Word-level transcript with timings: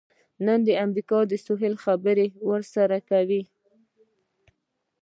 نن 0.45 0.61
امریکا 0.85 1.19
د 1.31 1.33
سولې 1.45 1.69
خبرې 1.83 2.27
ورسره 2.49 2.97
کوي. 3.09 3.43